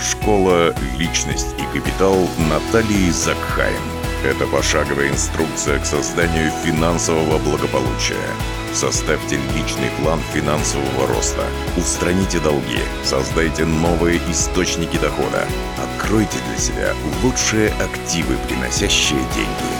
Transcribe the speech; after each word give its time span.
Школа 0.00 0.74
«Личность 0.98 1.54
и 1.58 1.78
капитал» 1.78 2.28
Натальи 2.50 3.08
Закхайм. 3.10 3.80
Это 4.24 4.46
пошаговая 4.46 5.08
инструкция 5.08 5.78
к 5.78 5.86
созданию 5.86 6.50
финансового 6.64 7.38
благополучия. 7.38 8.28
Составьте 8.74 9.36
личный 9.54 9.88
план 10.00 10.20
финансового 10.34 11.06
роста. 11.06 11.44
Устраните 11.78 12.40
долги. 12.40 12.80
Создайте 13.04 13.64
новые 13.64 14.18
источники 14.30 14.98
дохода. 14.98 15.46
Откройте 15.82 16.38
для 16.48 16.58
себя 16.58 16.92
лучшие 17.22 17.70
активы, 17.70 18.36
приносящие 18.48 19.20
деньги. 19.34 19.76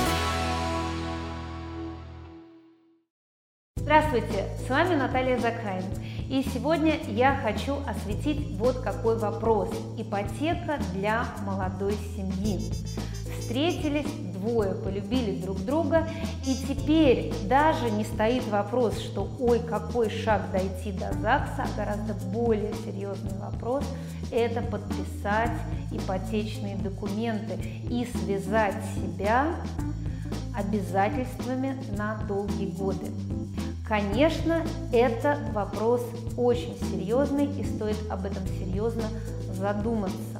Здравствуйте, 3.76 4.48
с 4.66 4.70
вами 4.70 4.94
Наталья 4.94 5.38
Закхайм. 5.38 5.84
И 6.28 6.44
сегодня 6.52 6.98
я 7.08 7.36
хочу 7.36 7.76
осветить 7.86 8.58
вот 8.58 8.80
какой 8.80 9.16
вопрос. 9.16 9.70
Ипотека 9.96 10.78
для 10.92 11.24
молодой 11.44 11.94
семьи. 12.16 12.60
Встретились 13.38 14.10
двое, 14.34 14.74
полюбили 14.74 15.40
друг 15.40 15.64
друга, 15.64 16.08
и 16.44 16.54
теперь 16.54 17.32
даже 17.48 17.90
не 17.90 18.04
стоит 18.04 18.46
вопрос, 18.48 18.98
что 18.98 19.28
ой, 19.38 19.60
какой 19.60 20.10
шаг 20.10 20.50
дойти 20.50 20.90
до 20.92 21.12
ЗАГСа, 21.12 21.64
а 21.64 21.76
гораздо 21.76 22.14
более 22.32 22.72
серьезный 22.84 23.38
вопрос– 23.38 23.84
это 24.32 24.62
подписать 24.62 25.52
ипотечные 25.92 26.76
документы 26.76 27.54
и 27.88 28.04
связать 28.04 28.76
себя 28.96 29.54
обязательствами 30.56 31.76
на 31.96 32.16
долгие 32.26 32.66
годы. 32.66 33.06
Конечно, 33.86 34.64
это 34.92 35.38
вопрос 35.52 36.02
очень 36.36 36.76
серьезный 36.90 37.46
и 37.46 37.62
стоит 37.62 37.98
об 38.10 38.26
этом 38.26 38.44
серьезно 38.58 39.04
задуматься. 39.52 40.35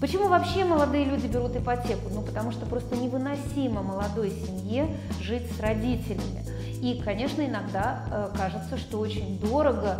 Почему 0.00 0.28
вообще 0.28 0.64
молодые 0.64 1.04
люди 1.04 1.26
берут 1.26 1.56
ипотеку? 1.56 2.08
Ну, 2.12 2.22
потому 2.22 2.52
что 2.52 2.66
просто 2.66 2.96
невыносимо 2.96 3.82
молодой 3.82 4.30
семье 4.30 4.96
жить 5.20 5.50
с 5.50 5.60
родителями. 5.60 6.44
И, 6.80 7.00
конечно, 7.04 7.42
иногда 7.42 8.04
э, 8.10 8.36
кажется, 8.36 8.78
что 8.78 9.00
очень 9.00 9.38
дорого 9.40 9.98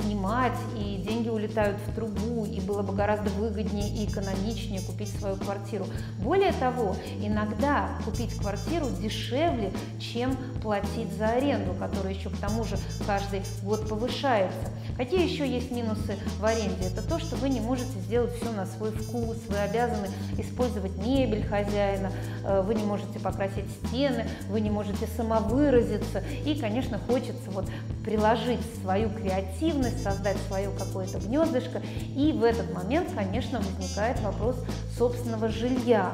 снимать, 0.00 0.58
и 0.76 0.96
деньги 1.06 1.28
улетают 1.28 1.76
в 1.86 1.94
трубу, 1.94 2.44
и 2.44 2.60
было 2.60 2.82
бы 2.82 2.92
гораздо 2.94 3.30
выгоднее 3.30 3.88
и 3.88 4.06
экономичнее 4.06 4.80
купить 4.80 5.08
свою 5.08 5.36
квартиру. 5.36 5.86
Более 6.18 6.52
того, 6.52 6.96
иногда 7.20 7.90
купить 8.04 8.34
квартиру 8.36 8.86
дешевле, 9.00 9.72
чем 10.00 10.36
платить 10.62 11.12
за 11.16 11.28
аренду, 11.28 11.74
которая 11.74 12.14
еще 12.14 12.30
к 12.30 12.36
тому 12.38 12.64
же 12.64 12.76
каждый 13.06 13.42
год 13.62 13.88
повышается. 13.88 14.72
Какие 14.96 15.30
еще 15.30 15.48
есть 15.48 15.70
минусы 15.70 16.16
в 16.40 16.44
аренде? 16.44 16.88
Это 16.88 17.06
то, 17.06 17.20
что 17.20 17.36
вы 17.36 17.50
не 17.50 17.60
можете 17.60 17.98
сделать 18.00 18.34
все 18.34 18.50
на 18.50 18.66
свой 18.66 18.90
вкус, 18.90 19.35
вы 19.48 19.56
обязаны 19.58 20.08
использовать 20.38 20.96
мебель 20.98 21.46
хозяина, 21.46 22.10
э, 22.44 22.62
вы 22.62 22.74
не 22.74 22.84
можете 22.84 23.18
покрасить 23.18 23.70
стены, 23.84 24.26
вы 24.48 24.60
не 24.60 24.70
можете 24.70 25.06
самовыразиться. 25.16 26.22
И, 26.44 26.58
конечно, 26.58 26.98
хочется 26.98 27.50
вот 27.50 27.66
приложить 28.04 28.60
свою 28.82 29.10
креативность, 29.10 30.02
создать 30.02 30.36
свое 30.48 30.70
какое-то 30.70 31.18
гнездышко. 31.18 31.82
И 32.14 32.32
в 32.32 32.44
этот 32.44 32.72
момент, 32.72 33.10
конечно, 33.14 33.60
возникает 33.60 34.20
вопрос 34.20 34.56
собственного 34.96 35.48
жилья. 35.48 36.12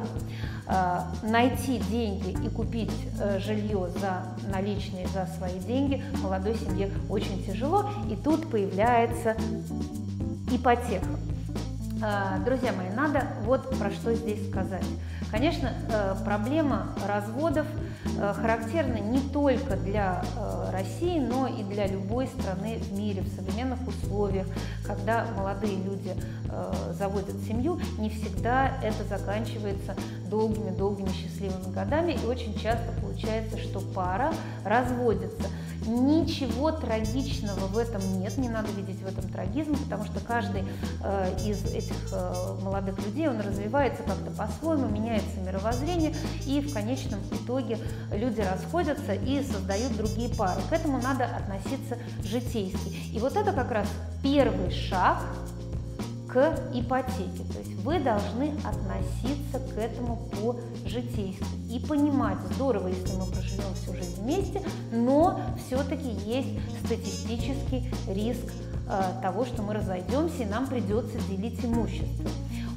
А, 0.66 1.12
найти 1.22 1.78
деньги 1.90 2.30
и 2.46 2.48
купить 2.48 2.92
э, 3.20 3.40
жилье 3.40 3.90
за 4.00 4.22
наличные, 4.50 5.08
за 5.08 5.28
свои 5.36 5.58
деньги 5.58 6.02
молодой 6.22 6.56
семье 6.56 6.90
очень 7.10 7.44
тяжело. 7.44 7.90
И 8.08 8.16
тут 8.16 8.48
появляется 8.48 9.36
ипотека. 10.50 11.08
А, 12.04 12.38
друзья 12.44 12.72
мои, 12.72 12.90
надо 12.90 13.28
вот 13.44 13.78
про 13.78 13.92
что 13.92 14.12
здесь 14.12 14.48
сказать. 14.48 14.84
Конечно, 15.30 15.70
э, 15.88 16.16
проблема 16.24 16.88
разводов 17.06 17.64
э, 18.18 18.34
характерна 18.34 18.96
не 18.96 19.20
только 19.20 19.76
для 19.76 20.24
э, 20.36 20.70
России, 20.72 21.20
но 21.20 21.46
и 21.46 21.62
для 21.62 21.86
любой 21.86 22.26
страны 22.26 22.78
в 22.78 22.92
мире 22.98 23.22
в 23.22 23.28
современных 23.28 23.78
условиях, 23.86 24.48
когда 24.84 25.26
молодые 25.36 25.76
люди 25.76 26.14
заводят 26.92 27.36
семью, 27.48 27.80
не 27.98 28.10
всегда 28.10 28.72
это 28.82 29.04
заканчивается 29.04 29.96
долгими-долгими 30.28 31.08
счастливыми 31.08 31.72
годами, 31.72 32.12
и 32.12 32.26
очень 32.26 32.54
часто 32.58 32.92
получается, 33.00 33.56
что 33.58 33.80
пара 33.80 34.32
разводится– 34.64 35.48
Ничего 35.86 36.70
трагичного 36.70 37.66
в 37.66 37.78
этом 37.78 38.00
нет, 38.20 38.36
не 38.38 38.48
надо 38.48 38.70
видеть 38.72 39.00
в 39.02 39.06
этом 39.06 39.28
трагизм, 39.30 39.76
потому 39.84 40.04
что 40.04 40.20
каждый 40.20 40.64
э, 41.02 41.36
из 41.44 41.64
этих 41.64 41.96
э, 42.12 42.56
молодых 42.62 43.04
людей, 43.04 43.28
он 43.28 43.40
развивается 43.40 44.02
как-то 44.02 44.30
по-своему, 44.30 44.88
меняется 44.88 45.40
мировоззрение, 45.40 46.14
и 46.46 46.60
в 46.60 46.72
конечном 46.72 47.20
итоге 47.32 47.78
люди 48.12 48.40
расходятся 48.40 49.14
и 49.14 49.42
создают 49.42 49.96
другие 49.96 50.28
пары. 50.28 50.60
К 50.70 50.72
этому 50.72 51.00
надо 51.00 51.24
относиться 51.24 51.98
житейски. 52.22 53.12
И 53.12 53.18
вот 53.18 53.36
это 53.36 53.52
как 53.52 53.70
раз 53.70 53.88
первый 54.22 54.70
шаг 54.70 55.18
к 56.32 56.58
ипотеке. 56.72 57.44
То 57.52 57.58
есть 57.58 57.74
вы 57.84 57.98
должны 57.98 58.54
относиться 58.64 59.58
к 59.58 59.76
этому 59.76 60.16
по-житейски 60.32 61.44
и 61.70 61.78
понимать, 61.78 62.38
здорово, 62.54 62.88
если 62.88 63.14
мы 63.16 63.26
проживем 63.26 63.74
всю 63.74 63.92
жизнь 63.94 64.22
вместе, 64.22 64.62
но 64.92 65.38
все-таки 65.66 66.08
есть 66.24 66.48
статистический 66.86 67.90
риск 68.08 68.50
э, 68.88 69.02
того, 69.20 69.44
что 69.44 69.62
мы 69.62 69.74
разойдемся 69.74 70.44
и 70.44 70.46
нам 70.46 70.66
придется 70.66 71.18
делить 71.28 71.62
имущество. 71.62 72.30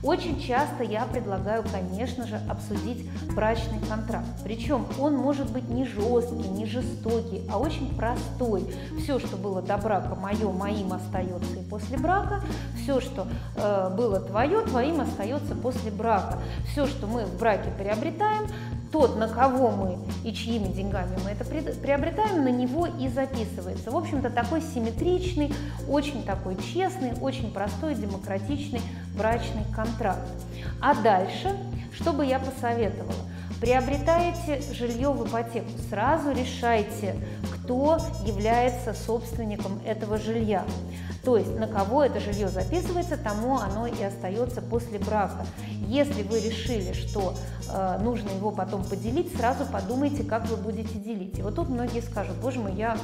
Очень 0.04 0.40
часто 0.40 0.84
я 0.84 1.06
предлагаю, 1.06 1.64
конечно 1.72 2.28
же, 2.28 2.40
обсудить 2.50 3.10
брачный 3.34 3.80
контракт. 3.90 4.28
Причем 4.44 4.86
он 5.00 5.16
может 5.16 5.52
быть 5.52 5.70
не 5.70 5.86
жесткий, 5.86 6.48
не 6.50 6.66
жестокий, 6.66 7.42
а 7.52 7.58
очень 7.58 7.96
простой. 7.96 8.66
Все, 9.02 9.20
что 9.20 9.38
было 9.38 9.62
до 9.62 9.78
брака 9.78 10.16
мое, 10.16 10.52
моим 10.52 10.94
остается 10.94 11.56
и 11.56 11.64
после 11.64 11.98
брака. 11.98 12.42
Все, 12.82 13.02
что 13.02 13.28
э, 13.56 13.94
было 13.96 14.20
твое, 14.20 14.62
твоим 14.62 15.02
остается 15.02 15.56
после 15.56 15.92
брака. 15.92 16.40
Все, 16.72 16.86
что 16.86 17.08
мы 17.08 17.26
в 17.26 17.38
браке 17.38 17.70
приобретаем, 17.78 18.48
тот, 18.96 19.18
на 19.18 19.28
кого 19.28 19.72
мы 19.72 19.98
и 20.24 20.34
чьими 20.34 20.70
деньгами 20.70 21.18
мы 21.24 21.32
это 21.32 21.44
приобретаем, 21.44 22.46
на 22.46 22.50
него 22.50 22.88
и 22.88 23.10
записывается. 23.10 23.92
В 23.92 23.98
общем-то, 23.98 24.30
такой 24.30 24.62
симметричный, 24.62 25.54
очень 25.90 26.24
такой 26.24 26.56
честный, 26.56 27.12
очень 27.20 27.52
простой, 27.52 27.96
демократичный 27.96 28.80
брачный 29.16 29.64
контракт. 29.76 30.30
А 30.82 30.94
дальше, 30.94 31.56
что 31.94 32.14
бы 32.14 32.26
я 32.26 32.40
посоветовала? 32.40 33.14
Приобретаете 33.62 34.62
жилье 34.74 35.12
в 35.12 35.28
ипотеку, 35.28 35.70
сразу 35.90 36.32
решайте, 36.32 37.16
кто 37.54 37.98
является 38.26 38.94
собственником 38.94 39.80
этого 39.86 40.18
жилья. 40.18 40.66
То 41.26 41.38
есть 41.38 41.58
на 41.58 41.68
кого 41.68 42.04
это 42.04 42.20
жилье 42.20 42.48
записывается, 42.48 43.18
тому 43.18 43.58
оно 43.58 43.88
и 43.88 44.04
остается 44.04 44.62
после 44.62 45.00
брака. 45.00 45.46
Если 45.88 46.22
вы 46.22 46.40
решили, 46.40 46.94
что 46.94 47.36
э, 47.68 47.98
нужно 48.02 48.30
его 48.30 48.52
потом 48.52 48.84
поделить, 48.84 49.36
сразу 49.36 49.66
подумайте, 49.66 50.24
как 50.24 50.48
вы 50.48 50.58
будете 50.58 51.00
делить. 51.00 51.40
И 51.40 51.42
вот 51.42 51.56
тут 51.56 51.70
многие 51.70 52.02
скажут, 52.02 52.36
боже 52.38 52.60
мой, 52.60 52.74
я 52.74 52.96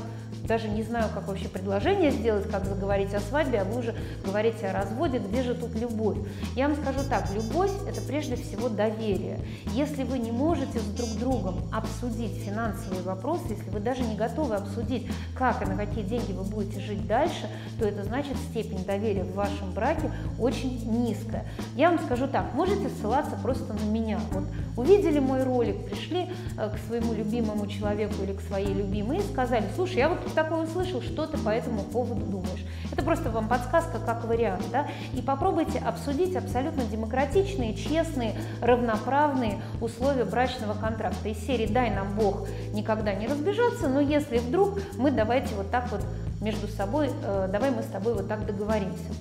даже 0.47 0.67
не 0.67 0.83
знаю, 0.83 1.09
как 1.13 1.27
вообще 1.27 1.47
предложение 1.47 2.11
сделать, 2.11 2.49
как 2.49 2.65
заговорить 2.65 3.13
о 3.13 3.19
свадьбе, 3.19 3.61
а 3.61 3.63
вы 3.63 3.79
уже 3.79 3.95
говорите 4.25 4.67
о 4.67 4.73
разводе, 4.73 5.19
где 5.19 5.43
же 5.43 5.55
тут 5.55 5.75
любовь? 5.75 6.17
Я 6.55 6.67
вам 6.67 6.77
скажу 6.77 6.99
так, 7.09 7.29
любовь– 7.31 7.71
это 7.87 8.01
прежде 8.01 8.35
всего 8.35 8.69
доверие. 8.69 9.39
Если 9.73 10.03
вы 10.03 10.19
не 10.19 10.31
можете 10.31 10.79
с 10.79 10.83
друг 10.83 11.09
другом 11.19 11.61
обсудить 11.71 12.43
финансовые 12.43 13.01
вопросы, 13.03 13.43
если 13.49 13.69
вы 13.69 13.79
даже 13.79 14.03
не 14.03 14.15
готовы 14.15 14.55
обсудить, 14.55 15.09
как 15.35 15.61
и 15.61 15.65
на 15.65 15.77
какие 15.77 16.03
деньги 16.03 16.31
вы 16.31 16.43
будете 16.43 16.79
жить 16.79 17.05
дальше, 17.07 17.49
то 17.79 17.87
это 17.87 18.03
значит 18.11 18.35
степень 18.49 18.83
доверия 18.83 19.23
в 19.23 19.35
вашем 19.35 19.71
браке 19.71 20.11
очень 20.37 20.83
низкая. 20.85 21.45
Я 21.77 21.91
вам 21.91 21.99
скажу 21.99 22.27
так, 22.27 22.53
можете 22.53 22.89
ссылаться 22.89 23.37
просто 23.41 23.73
на 23.73 23.83
меня. 23.85 24.19
Вот 24.31 24.43
увидели 24.75 25.19
мой 25.19 25.43
ролик, 25.43 25.85
пришли 25.85 26.27
э, 26.57 26.69
к 26.69 26.77
своему 26.87 27.13
любимому 27.13 27.67
человеку 27.67 28.15
или 28.21 28.33
к 28.33 28.41
своей 28.41 28.73
любимой 28.73 29.19
и 29.19 29.21
сказали, 29.21 29.63
слушай, 29.75 29.95
я 29.95 30.09
вот 30.09 30.19
такое 30.33 30.63
услышал, 30.63 31.01
что 31.01 31.25
ты 31.25 31.37
по 31.37 31.47
этому 31.47 31.83
поводу 31.83 32.25
думаешь. 32.25 32.65
Это 32.91 33.01
просто 33.01 33.29
вам 33.29 33.47
подсказка 33.47 33.97
как 34.05 34.25
вариант. 34.25 34.65
Да? 34.73 34.87
И 35.13 35.21
попробуйте 35.21 35.79
обсудить 35.79 36.35
абсолютно 36.35 36.83
демократичные, 36.83 37.75
честные, 37.75 38.35
равноправные 38.61 39.61
условия 39.79 40.25
брачного 40.25 40.73
контракта. 40.73 41.29
Из 41.29 41.37
серии 41.45 41.67
«Дай 41.67 41.89
нам 41.91 42.13
Бог 42.17 42.45
никогда 42.73 43.13
не 43.13 43.27
разбежаться», 43.27 43.87
но 43.87 44.01
если 44.01 44.39
вдруг 44.39 44.81
мы 44.97 45.11
давайте 45.11 45.55
вот 45.55 45.71
так 45.71 45.89
вот 45.93 46.01
между 46.41 46.67
собой, 46.67 47.11
э, 47.23 47.47
давай 47.51 47.71
мы 47.71 47.83
с 47.83 47.87
тобой 47.87 48.13
вот 48.15 48.27
так 48.27 48.45
договоримся. 48.45 49.13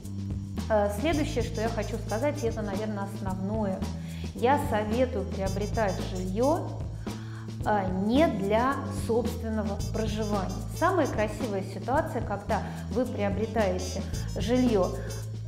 Э, 0.71 0.91
следующее, 0.99 1.45
что 1.45 1.61
я 1.61 1.69
хочу 1.69 1.97
сказать, 1.99 2.43
это, 2.43 2.63
наверное, 2.63 3.05
основное. 3.05 3.79
Я 4.35 4.59
советую 4.71 5.27
приобретать 5.27 5.95
жилье 6.15 6.61
а, 7.65 7.85
не 7.85 8.27
для 8.27 8.77
собственного 9.07 9.79
проживания. 9.93 10.55
Самая 10.79 11.07
красивая 11.07 11.63
ситуация, 11.63 12.23
когда 12.23 12.63
вы 12.93 13.05
приобретаете 13.05 14.03
жилье 14.37 14.87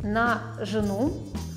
на 0.03 0.43
жену, 0.61 1.13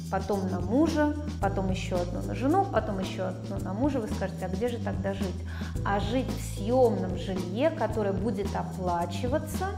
потом 0.10 0.50
на 0.50 0.62
мужа, 0.62 1.14
потом 1.42 1.72
еще 1.72 1.96
одну 1.96 2.22
на 2.22 2.36
жену, 2.36 2.66
потом 2.72 3.00
еще 3.00 3.24
одну 3.24 3.58
на 3.60 3.74
мужа, 3.74 4.00
вы 4.00 4.08
скажете, 4.08 4.46
а 4.46 4.50
где 4.50 4.70
же 4.70 4.78
тогда 4.78 5.14
жить? 5.14 5.36
А 5.84 6.00
жить 6.00 6.30
в 6.30 6.56
съемном 6.56 7.18
жилье, 7.18 7.70
которое 7.70 8.14
будет 8.14 8.48
оплачиваться 8.56 9.72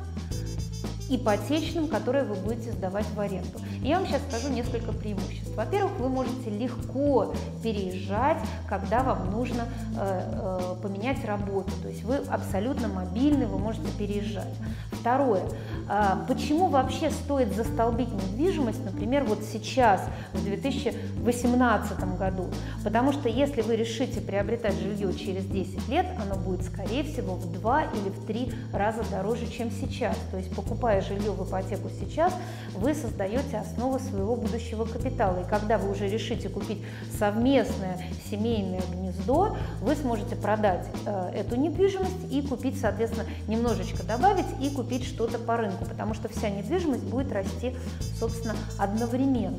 ипотечным, 1.10 1.88
которое 1.88 2.24
вы 2.24 2.36
будете 2.36 2.72
сдавать 2.72 3.06
в 3.16 3.20
аренду. 3.20 3.60
Я 3.82 3.98
вам 3.98 4.08
сейчас 4.08 4.22
скажу 4.30 4.50
несколько 4.50 4.92
преимуществ. 4.92 5.56
Во-первых, 5.56 6.00
вы 6.00 6.10
можете 6.10 6.50
легко 6.50 7.34
переезжать, 7.64 8.38
когда 8.68 9.04
вам 9.04 9.32
нужно 9.32 9.68
э, 9.96 10.00
э, 10.00 10.76
поменять 10.82 11.24
работу. 11.26 11.72
То 11.82 11.90
есть 11.90 12.04
вы 12.04 12.18
абсолютно 12.30 12.88
мобильны, 12.88 13.46
вы 13.48 13.58
можете 13.58 13.88
переезжать. 13.98 14.54
Второе. 14.92 15.44
А, 15.90 16.26
почему 16.28 16.68
вообще 16.68 17.12
стоит 17.12 17.56
застолбить 17.56 18.12
недвижимость, 18.12 18.84
например, 18.84 19.24
вот 19.24 19.40
сейчас, 19.44 20.02
в 20.34 20.44
2018 20.44 22.18
году? 22.18 22.48
Потому 22.84 23.14
что 23.14 23.30
если 23.30 23.62
вы 23.62 23.76
решите 23.76 24.20
приобретать 24.20 24.76
жилье 24.76 25.14
через 25.14 25.46
10 25.46 25.88
лет, 25.88 26.06
оно 26.22 26.36
будет, 26.36 26.64
скорее 26.64 27.04
всего, 27.04 27.36
в 27.36 27.52
2 27.54 27.84
или 27.84 28.10
в 28.10 28.26
3 28.26 28.52
раза 28.74 29.04
дороже, 29.10 29.48
чем 29.48 29.72
сейчас. 29.72 30.18
То 30.32 30.38
есть, 30.38 30.54
покупая 30.56 30.97
жилье 31.02 31.32
в 31.32 31.48
ипотеку 31.48 31.90
сейчас, 31.90 32.34
вы 32.74 32.94
создаете 32.94 33.58
основу 33.58 34.00
своего 34.00 34.36
будущего 34.36 34.86
капитала. 34.86 35.42
И 35.42 35.50
когда 35.50 35.78
вы 35.78 35.92
уже 35.92 36.08
решите 36.08 36.50
купить 36.50 36.84
совместное 37.18 38.00
семейное 38.30 38.82
гнездо, 38.94 39.58
вы 39.82 39.96
сможете 39.96 40.36
продать 40.36 40.88
э, 41.06 41.32
эту 41.36 41.56
недвижимость 41.56 42.32
и 42.32 42.42
купить, 42.42 42.80
соответственно, 42.80 43.26
немножечко 43.48 44.04
добавить 44.04 44.48
и 44.62 44.70
купить 44.70 45.06
что-то 45.06 45.40
по 45.40 45.58
рынку, 45.58 45.86
потому 45.86 46.14
что 46.14 46.30
вся 46.30 46.50
недвижимость 46.50 47.04
будет 47.04 47.32
расти, 47.32 47.76
собственно, 48.20 48.56
одновременно. 48.78 49.58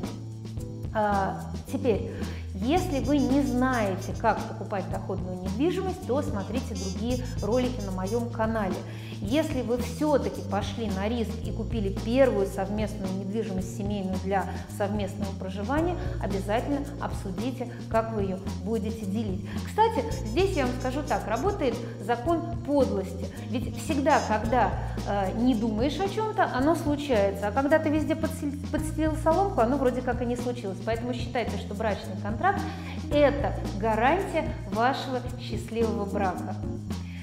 Теперь, 1.71 2.11
если 2.55 2.99
вы 2.99 3.19
не 3.19 3.41
знаете, 3.41 4.13
как 4.19 4.37
покупать 4.39 4.89
доходную 4.91 5.41
недвижимость, 5.41 6.05
то 6.07 6.21
смотрите 6.21 6.75
другие 6.75 7.23
ролики 7.41 7.79
на 7.85 7.91
моем 7.91 8.29
канале. 8.29 8.75
Если 9.21 9.61
вы 9.61 9.77
все-таки 9.77 10.41
пошли 10.49 10.89
на 10.89 11.07
риск 11.09 11.31
и 11.45 11.51
купили 11.51 11.89
первую 12.05 12.47
совместную 12.47 13.13
недвижимость 13.13 13.77
семейную 13.77 14.17
для 14.23 14.45
совместного 14.77 15.31
проживания, 15.37 15.95
обязательно 16.21 16.85
обсудите, 17.01 17.69
как 17.89 18.13
вы 18.13 18.23
ее 18.23 18.39
будете 18.63 19.05
делить. 19.05 19.45
Кстати, 19.65 20.05
здесь 20.25 20.55
я 20.55 20.65
вам 20.65 20.75
скажу 20.79 21.01
так, 21.03 21.27
работает 21.27 21.75
закон 22.01 22.41
подлости. 22.65 23.25
Ведь 23.49 23.77
всегда, 23.83 24.19
когда 24.27 24.71
э, 25.05 25.33
не 25.37 25.53
думаешь 25.53 25.99
о 25.99 26.07
чем-то, 26.07 26.45
оно 26.53 26.75
случается. 26.75 27.49
А 27.49 27.51
когда 27.51 27.77
ты 27.77 27.89
везде 27.89 28.15
подстелил 28.15 29.15
соломку, 29.17 29.59
оно 29.61 29.77
вроде 29.77 30.01
как 30.01 30.21
и 30.21 30.25
не 30.25 30.37
случилось. 30.37 30.77
Поэтому 30.85 31.13
считайте, 31.13 31.57
что 31.59 31.73
брачный 31.73 32.15
контракт– 32.21 32.61
это 33.11 33.55
гарантия 33.79 34.53
вашего 34.71 35.21
счастливого 35.39 36.05
брака. 36.05 36.55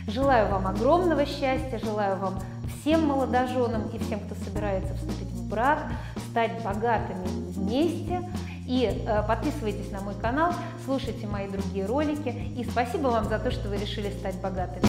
Желаю 0.06 0.48
вам 0.50 0.66
огромного 0.66 1.26
счастья, 1.26 1.80
желаю 1.82 2.16
вам 2.18 2.38
всем 2.80 3.06
молодоженам 3.06 3.88
и 3.88 3.98
всем, 3.98 4.20
кто 4.20 4.34
собирается 4.44 4.94
вступить 4.94 5.28
в 5.28 5.48
брак, 5.48 5.90
стать 6.30 6.62
богатыми 6.62 7.26
вместе. 7.26 8.22
И 8.66 8.84
э, 8.84 9.22
подписывайтесь 9.26 9.90
на 9.90 10.00
мой 10.00 10.14
канал, 10.14 10.52
слушайте 10.84 11.26
мои 11.26 11.48
другие 11.48 11.86
ролики. 11.86 12.28
И 12.28 12.64
спасибо 12.64 13.08
вам 13.08 13.24
за 13.24 13.38
то, 13.38 13.50
что 13.50 13.68
вы 13.68 13.76
решили 13.76 14.10
стать 14.10 14.40
богатыми. 14.40 14.86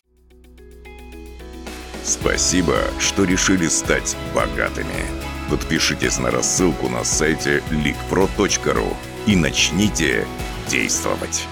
Спасибо, 2.03 2.75
что 2.99 3.23
решили 3.23 3.67
стать 3.67 4.15
богатыми. 4.33 5.05
Подпишитесь 5.49 6.19
на 6.19 6.31
рассылку 6.31 6.89
на 6.89 7.03
сайте 7.03 7.63
leakpro.ru 7.71 8.95
и 9.27 9.35
начните 9.35 10.25
действовать. 10.69 11.47